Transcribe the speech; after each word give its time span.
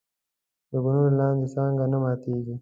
د 0.69 0.71
ګلونو 0.83 1.17
لاندې 1.19 1.47
څانګه 1.55 1.85
نه 1.91 1.97
ماتېږي. 2.03 2.55